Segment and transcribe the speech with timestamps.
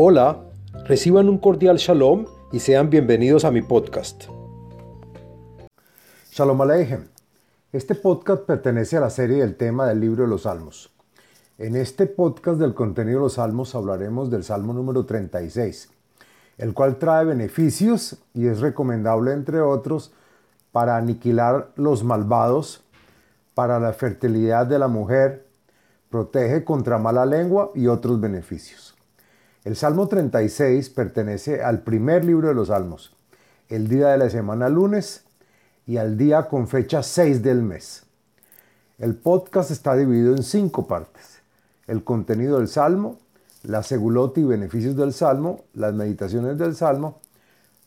[0.00, 0.44] Hola,
[0.84, 4.26] reciban un cordial shalom y sean bienvenidos a mi podcast.
[6.30, 7.08] Shalom Aleichem.
[7.72, 10.92] Este podcast pertenece a la serie del tema del libro de los Salmos.
[11.58, 15.90] En este podcast del contenido de los Salmos hablaremos del Salmo número 36,
[16.58, 20.12] el cual trae beneficios y es recomendable, entre otros,
[20.70, 22.84] para aniquilar los malvados,
[23.52, 25.48] para la fertilidad de la mujer,
[26.08, 28.94] protege contra mala lengua y otros beneficios.
[29.64, 33.16] El Salmo 36 pertenece al primer libro de los Salmos,
[33.68, 35.24] el día de la semana lunes
[35.84, 38.04] y al día con fecha 6 del mes.
[38.98, 41.40] El podcast está dividido en cinco partes.
[41.88, 43.18] El contenido del Salmo,
[43.64, 47.20] la segulot y beneficios del Salmo, las meditaciones del Salmo,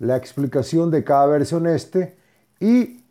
[0.00, 2.16] la explicación de cada verso en este
[2.58, 3.04] y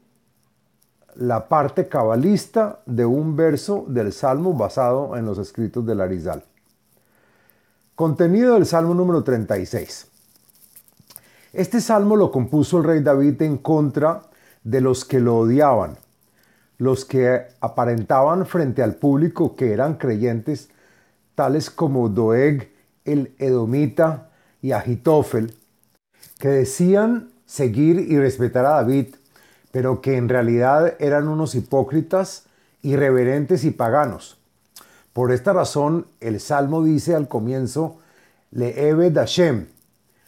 [1.15, 6.43] la parte cabalista de un verso del Salmo basado en los escritos del Arizal.
[7.95, 10.07] Contenido del Salmo número 36.
[11.53, 14.23] Este salmo lo compuso el rey David en contra
[14.63, 15.97] de los que lo odiaban,
[16.77, 20.69] los que aparentaban frente al público que eran creyentes,
[21.35, 22.71] tales como Doeg,
[23.03, 24.29] el Edomita
[24.61, 25.53] y Agitofel,
[26.39, 29.15] que decían seguir y respetar a David,
[29.71, 32.45] pero que en realidad eran unos hipócritas,
[32.81, 34.40] irreverentes y paganos.
[35.13, 37.99] Por esta razón, el Salmo dice al comienzo,
[38.51, 39.67] Le'eved Hashem,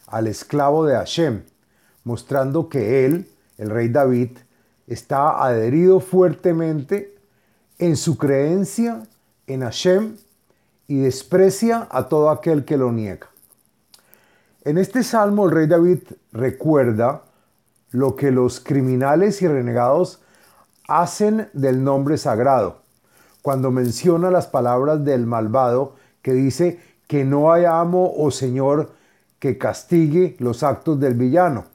[0.06, 1.42] al esclavo de Hashem,
[2.04, 4.30] mostrando que él, el rey David,
[4.86, 7.16] está adherido fuertemente
[7.78, 9.02] en su creencia
[9.46, 10.16] en Hashem
[10.86, 13.28] y desprecia a todo aquel que lo niega.
[14.64, 16.00] En este salmo el rey David
[16.32, 17.22] recuerda
[17.90, 20.22] lo que los criminales y renegados
[20.88, 22.82] hacen del nombre sagrado,
[23.44, 28.92] cuando menciona las palabras del malvado que dice que no hay amo o señor
[29.38, 31.66] que castigue los actos del villano.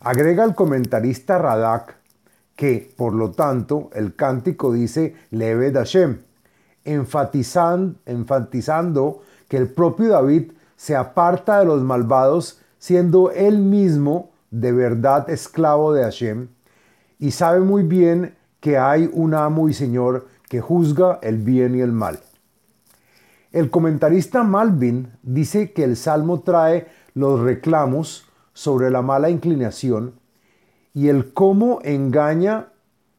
[0.00, 1.96] Agrega el comentarista Radak
[2.56, 6.18] que, por lo tanto, el cántico dice Leve Hashem,
[6.84, 14.72] enfatizando, enfatizando que el propio David se aparta de los malvados, siendo él mismo de
[14.72, 16.48] verdad esclavo de Hashem
[17.18, 21.80] y sabe muy bien que hay un amo y señor que juzga el bien y
[21.80, 22.20] el mal.
[23.52, 30.14] El comentarista Malvin dice que el salmo trae los reclamos sobre la mala inclinación
[30.94, 32.68] y el cómo engaña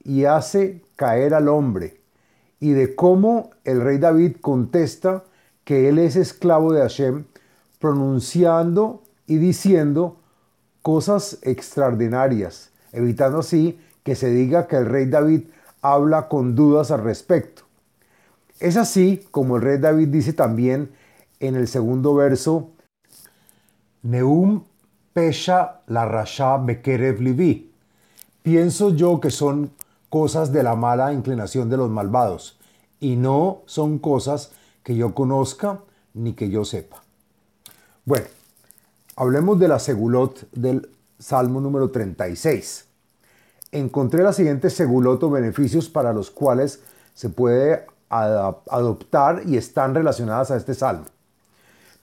[0.04, 2.02] y hace caer al hombre,
[2.60, 5.24] y de cómo el rey David contesta
[5.64, 7.26] que él es esclavo de Hashem,
[7.80, 10.18] pronunciando y diciendo
[10.82, 15.44] cosas extraordinarias, evitando así que se diga que el rey David
[15.94, 17.64] habla con dudas al respecto.
[18.60, 20.92] Es así como el rey David dice también
[21.40, 22.72] en el segundo verso,
[24.02, 24.64] Neum
[25.14, 27.72] pesha la rasha bekerev livi.
[28.42, 29.72] Pienso yo que son
[30.10, 32.60] cosas de la mala inclinación de los malvados,
[33.00, 34.52] y no son cosas
[34.84, 35.82] que yo conozca
[36.14, 37.04] ni que yo sepa.
[38.06, 38.28] Bueno,
[39.20, 42.87] Hablemos de la segulot del Salmo número 36.
[43.72, 46.82] Encontré la siguiente segulot o beneficios para los cuales
[47.14, 51.06] se puede adoptar y están relacionadas a este salmo.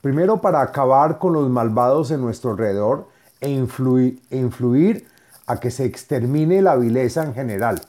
[0.03, 3.09] Primero, para acabar con los malvados en nuestro alrededor
[3.41, 5.07] e influir, e influir
[5.47, 7.81] a que se extermine la vileza en general.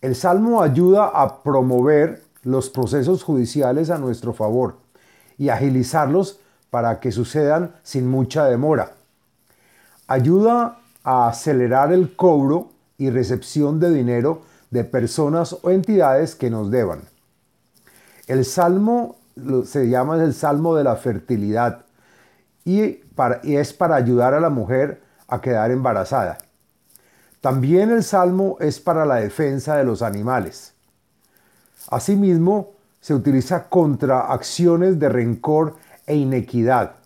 [0.00, 4.78] El salmo ayuda a promover los procesos judiciales a nuestro favor
[5.38, 6.40] y agilizarlos
[6.70, 8.92] para que sucedan sin mucha demora.
[10.06, 16.70] Ayuda a acelerar el cobro y recepción de dinero de personas o entidades que nos
[16.70, 17.02] deban.
[18.26, 19.16] El salmo
[19.64, 21.84] se llama el salmo de la fertilidad
[22.64, 23.00] y,
[23.42, 26.38] es para ayudar a la mujer a quedar embarazada.
[27.40, 30.74] También el salmo es para la defensa de los animales.
[31.90, 35.76] Asimismo, se utiliza contra acciones de rencor
[36.06, 36.96] e inequidad.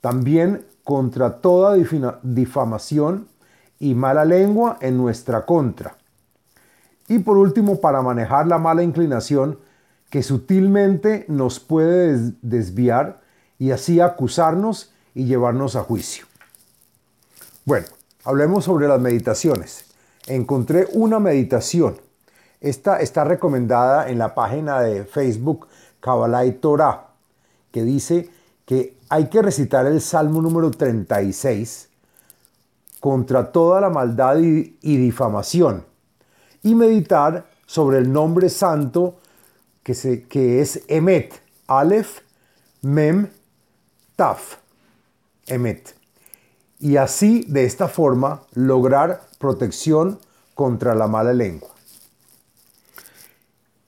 [0.00, 1.76] También contra toda
[2.22, 3.26] difamación
[3.80, 5.96] y mala lengua en nuestra contra.
[7.08, 9.58] Y por último, para manejar la mala inclinación
[10.10, 13.20] que sutilmente nos puede desviar
[13.58, 16.26] y así acusarnos y llevarnos a juicio.
[17.64, 17.86] Bueno,
[18.24, 19.86] hablemos sobre las meditaciones.
[20.26, 21.96] Encontré una meditación.
[22.60, 25.66] Esta está recomendada en la página de Facebook
[26.00, 27.08] Kabbalah y Torah
[27.74, 28.30] que dice
[28.64, 31.88] que hay que recitar el Salmo número 36
[33.00, 35.84] contra toda la maldad y, difamación
[36.62, 39.16] y meditar sobre el nombre santo
[39.82, 42.20] que, se, que es Emet, Aleph,
[42.80, 43.28] Mem,
[44.16, 44.56] Taf,
[45.46, 45.94] Emet.
[46.78, 50.18] Y así, de esta forma, lograr protección
[50.54, 51.70] contra la mala lengua.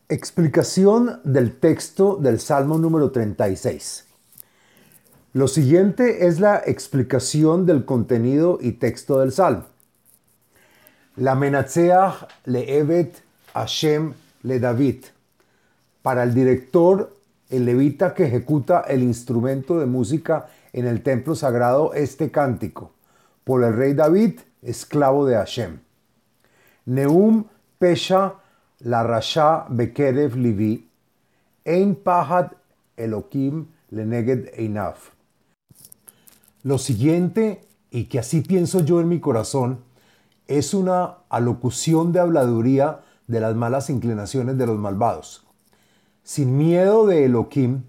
[0.09, 4.06] Explicación del texto del Salmo número 36.
[5.37, 9.67] Lo siguiente es la explicación del contenido y texto del Salmo.
[11.17, 13.19] La menatzeach le Evet
[13.53, 15.05] Hashem le David.
[16.01, 17.15] Para el director,
[17.51, 22.95] el levita que ejecuta el instrumento de música en el templo sagrado este cántico.
[23.45, 25.81] Por el rey David, esclavo de Hashem.
[26.87, 27.45] Neum
[27.79, 28.37] Pesha
[28.79, 30.89] la Rasha Bekerev Livi,
[31.67, 32.53] Ein Pahad
[32.97, 35.16] Elohim Leneged Einaf.
[36.67, 37.61] Lo siguiente,
[37.93, 39.85] y que así pienso yo en mi corazón,
[40.49, 45.47] es una alocución de habladuría de las malas inclinaciones de los malvados.
[46.25, 47.83] Sin miedo de Elohim,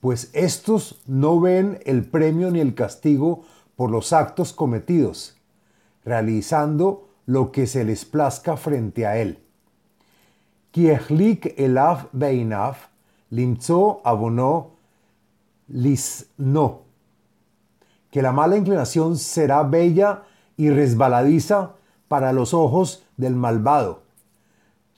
[0.00, 3.44] pues estos no ven el premio ni el castigo
[3.76, 5.38] por los actos cometidos,
[6.04, 9.38] realizando lo que se les plazca frente a él.
[10.72, 12.88] Kiehlik elaf beinaf,
[13.30, 14.72] limzo abono
[15.68, 16.87] lisno.
[18.10, 20.22] Que la mala inclinación será bella
[20.56, 21.72] y resbaladiza
[22.08, 24.02] para los ojos del malvado,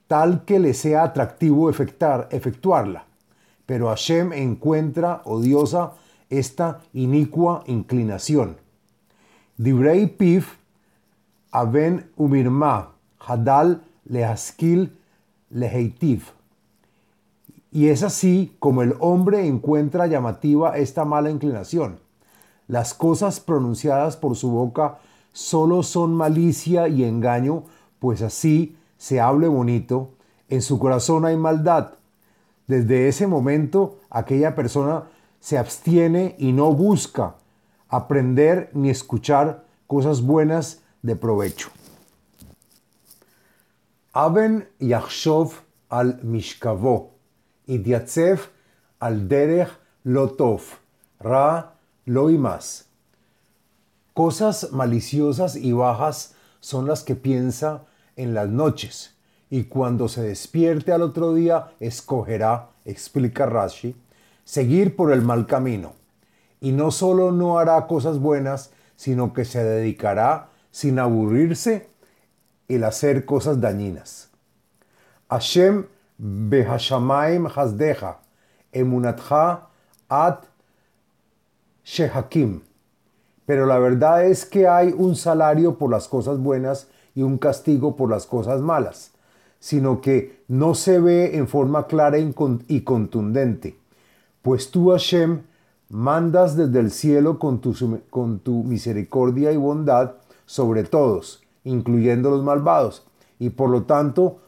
[0.06, 3.04] tal que le sea atractivo efectuar, efectuarla.
[3.66, 5.92] Pero Hashem encuentra odiosa
[6.28, 8.56] esta inicua inclinación.
[9.56, 10.56] Divrei pif
[11.50, 14.96] aven umirma hadal lehaskil
[15.50, 16.32] leheitiv.
[17.72, 22.00] Y es así como el hombre encuentra llamativa esta mala inclinación.
[22.70, 24.99] Las cosas pronunciadas por su boca
[25.32, 27.64] solo son malicia y engaño,
[27.99, 30.11] pues así se hable bonito,
[30.49, 31.94] en su corazón hay maldad.
[32.69, 35.08] Desde ese momento aquella persona
[35.40, 37.34] se abstiene y no busca
[37.88, 41.70] aprender ni escuchar cosas buenas de provecho.
[44.12, 45.55] Aben yachshov
[45.88, 47.14] al mishkavo,
[47.66, 48.46] idyatzef
[49.00, 49.70] al derech
[50.05, 50.61] lotov,
[51.19, 52.87] ra lo más.
[54.14, 57.85] Cosas maliciosas y bajas son las que piensa
[58.17, 59.14] en las noches,
[59.49, 63.97] y cuando se despierte al otro día escogerá, explica Rashi,
[64.44, 65.94] seguir por el mal camino.
[66.61, 71.88] Y no solo no hará cosas buenas, sino que se dedicará sin aburrirse
[72.69, 74.31] el hacer cosas dañinas.
[75.29, 75.87] Hashem
[76.19, 78.19] behashamaim hasdeja,
[78.73, 79.69] emunatcha
[80.08, 80.50] at
[81.84, 82.60] shehakim.
[83.46, 87.96] Pero la verdad es que hay un salario por las cosas buenas y un castigo
[87.96, 89.12] por las cosas malas,
[89.58, 93.76] sino que no se ve en forma clara y contundente.
[94.42, 95.42] Pues tú, Hashem,
[95.90, 97.74] mandas desde el cielo con tu,
[98.08, 100.12] con tu misericordia y bondad
[100.46, 103.06] sobre todos, incluyendo los malvados,
[103.38, 104.38] y por lo tanto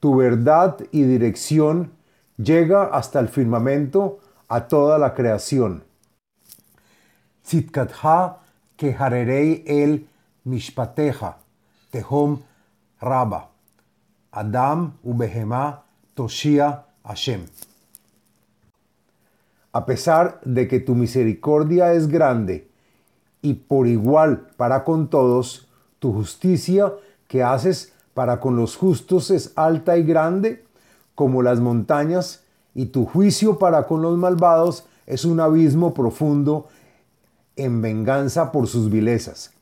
[0.00, 1.92] tu verdad y dirección
[2.36, 5.82] llega hasta el firmamento a toda la creación.
[7.48, 8.36] Tzitkatha
[8.76, 10.04] keharerei el
[10.44, 11.38] mishpateja,
[11.90, 12.42] tehom
[13.00, 13.48] raba,
[14.32, 15.80] Adam ubehema
[16.14, 17.46] toshia Hashem.
[19.72, 22.68] A pesar de que tu misericordia es grande
[23.40, 25.68] y por igual para con todos,
[26.00, 26.92] tu justicia
[27.28, 30.66] que haces para con los justos es alta y grande
[31.14, 36.68] como las montañas, y tu juicio para con los malvados es un abismo profundo
[37.58, 39.52] en venganza por sus vilezas.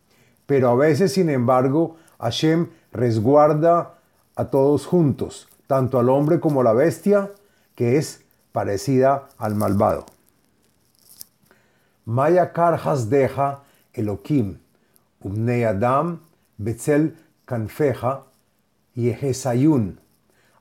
[0.46, 3.94] Pero a veces, sin embargo, Hashem resguarda
[4.36, 7.32] a todos juntos, tanto al hombre como a la bestia,
[7.74, 8.22] que es
[8.52, 10.06] parecida al malvado.
[12.04, 14.58] Maya karjas deja Elohim,
[15.20, 16.20] umnei Adam,
[16.56, 18.22] betzel kanfeja,
[18.94, 20.00] y Ejezayun,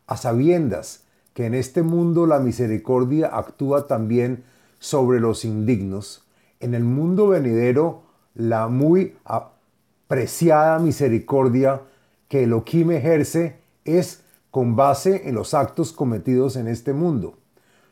[0.07, 4.43] a sabiendas que en este mundo la misericordia actúa también
[4.79, 6.24] sobre los indignos,
[6.65, 8.01] en el mundo venidero
[8.33, 11.81] la muy apreciada misericordia
[12.27, 17.37] que Elohim ejerce es con base en los actos cometidos en este mundo.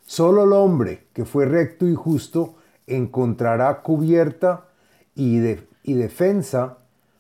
[0.08, 2.56] Solo el hombre que fue recto y justo
[2.88, 4.66] encontrará cubierta
[5.14, 5.38] y,
[5.86, 6.80] defensa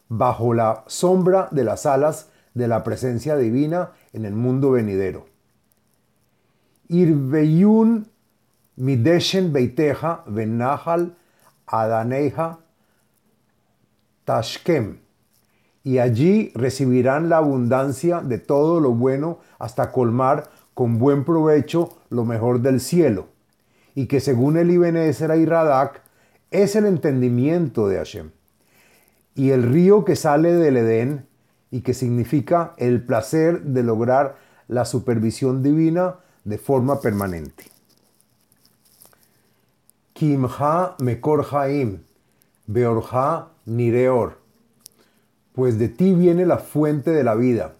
[0.09, 5.27] bajo la sombra de las alas de la presencia divina en el mundo venidero.
[6.87, 8.07] Irveyun
[8.75, 11.15] mideshen beiteja venahal
[11.67, 12.59] adaneja
[14.25, 14.99] tashkem.
[15.83, 22.23] Y allí recibirán la abundancia de todo lo bueno hasta colmar con buen provecho lo
[22.25, 23.33] mejor del cielo.
[23.95, 26.01] y que según el Ibn Ezra y Radak
[26.51, 28.31] es el entendimiento de Hashem.
[29.35, 31.27] Y el río que sale del Edén
[31.71, 37.65] y que significa el placer de lograr la supervisión divina de forma permanente.
[40.13, 42.03] Kimha mekor haim,
[42.67, 44.37] beorha nireor.
[45.53, 47.73] Pues de ti viene la fuente de la vida,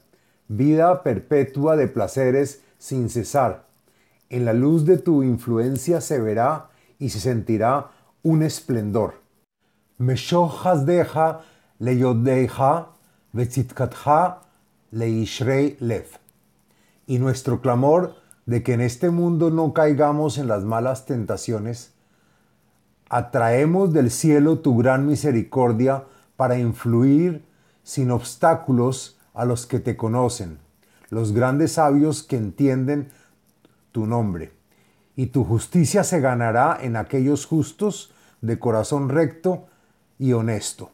[0.48, 3.68] vida perpetua de placeres sin cesar.
[4.30, 7.92] En la luz de tu influencia se verá y se sentirá
[8.24, 9.22] un esplendor.
[10.00, 11.42] deja
[11.80, 12.88] leyodeja
[13.32, 14.42] vezitkatja
[14.92, 16.08] leishrei lev.
[17.06, 18.16] Y nuestro clamor
[18.48, 21.93] de que en este mundo no caigamos en las malas tentaciones,
[23.14, 26.06] atraemos del cielo tu gran misericordia
[26.36, 27.46] para influir
[27.84, 30.58] sin obstáculos a los que te conocen,
[31.12, 33.12] los grandes sabios que entienden
[33.92, 34.52] tu nombre.
[35.16, 39.68] Y tu justicia se ganará en aquellos justos de corazón recto
[40.18, 40.90] y honesto.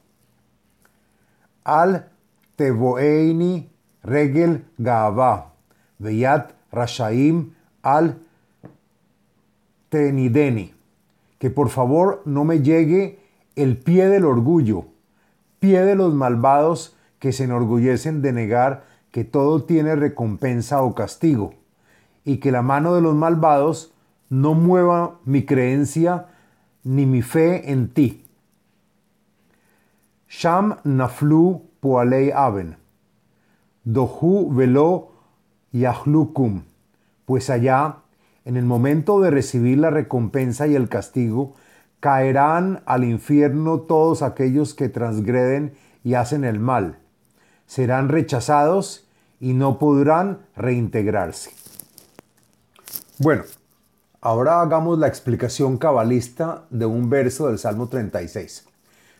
[1.64, 2.10] Al
[2.58, 3.70] Teboeini
[4.04, 5.54] Regel Gaava,
[6.00, 8.18] Veyat Rashaim Al
[9.88, 10.79] Tenideni.
[11.40, 13.20] Que por favor no me llegue
[13.56, 14.86] el pie del orgullo,
[15.60, 21.54] pie de los malvados que se enorgullecen de negar que todo tiene recompensa o castigo,
[22.24, 23.92] y que la mano de los malvados
[24.30, 26.28] no mueva mi creencia
[26.84, 28.26] ni mi fe en ti.
[30.28, 32.78] Sham naflu poalei aven,
[33.84, 35.12] dohu velo
[35.72, 36.62] yahlukum,
[37.26, 37.98] pues allá,
[38.46, 41.56] en el momento de recibir la recompensa y el castigo,
[42.00, 47.00] caerán al infierno todos aquellos que transgreden y hacen el mal.
[47.66, 49.08] Serán rechazados
[49.40, 51.52] y no podrán reintegrarse.
[53.20, 53.44] Bueno,
[54.22, 58.66] Ahora hagamos la explicación cabalista de un verso del Salmo 36.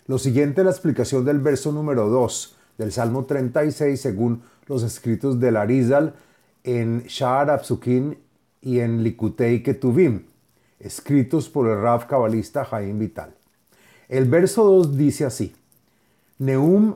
[0.08, 5.40] Lo siguiente es la explicación del verso número 2 del Salmo 36 según los escritos
[5.40, 6.16] de Arizal
[6.66, 8.18] en Sha'ar Absukin
[8.62, 10.26] y en Likutei Ketuvim,
[10.80, 13.34] escritos por el Rav cabalista Jaim Vital.
[14.08, 15.56] El verso 2 dice así:
[16.40, 16.96] Neum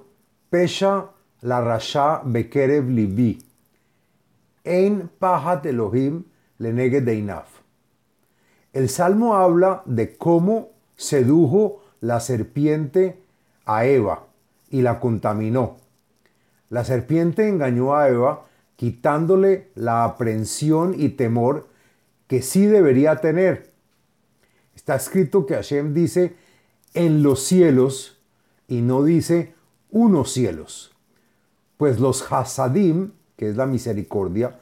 [0.50, 3.44] pesha la rasha bekerev libi,
[4.64, 6.24] ein pahat Elohim
[6.58, 7.48] deinaf.
[8.72, 13.22] El Salmo habla de cómo sedujo la serpiente
[13.66, 14.26] a Eva
[14.70, 15.78] y la contaminó.
[16.70, 21.68] La serpiente engañó a Eva quitándole la aprensión y temor
[22.28, 23.72] que sí debería tener.
[24.76, 26.36] Está escrito que Hashem dice
[26.94, 28.18] en los cielos
[28.68, 29.54] y no dice
[29.92, 30.92] unos cielos.
[31.78, 34.60] Pues los Hasadim, que es la misericordia,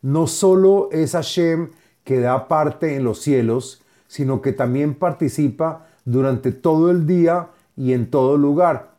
[0.00, 1.70] no solo es Hashem
[2.04, 7.92] que da parte en los cielos, sino que también participa durante todo el día y
[7.92, 8.96] en todo lugar.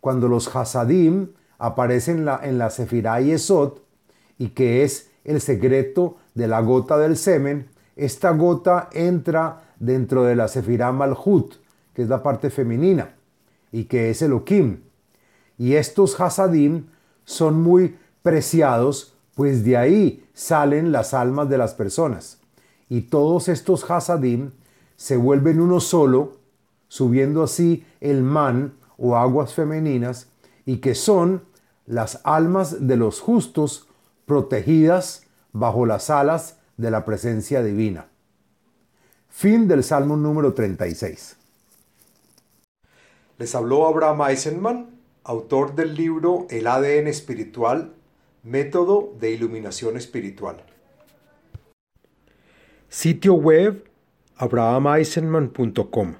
[0.00, 1.28] Cuando los Hasadim
[1.64, 3.34] aparecen en la, en la Sefirah y
[4.38, 10.36] y que es el secreto de la gota del semen, esta gota entra dentro de
[10.36, 11.54] la Sefirah Malhut,
[11.94, 13.14] que es la parte femenina,
[13.70, 14.80] y que es el Okim.
[15.58, 16.86] Y estos Hasadim
[17.24, 22.38] son muy preciados pues de ahí salen las almas de las personas.
[22.88, 24.50] Y todos estos hasadim
[24.96, 26.36] se vuelven uno solo,
[26.88, 30.28] subiendo así el man o aguas femeninas,
[30.66, 31.42] y que son
[31.86, 33.88] las almas de los justos
[34.26, 38.06] protegidas bajo las alas de la presencia divina.
[39.28, 41.36] Fin del Salmo número 36.
[43.38, 44.90] Les habló Abraham Eisenman,
[45.24, 47.94] autor del libro El ADN espiritual
[48.42, 50.64] Método de iluminación espiritual.
[52.88, 53.84] Sitio web
[54.36, 56.14] abrahameisenman.com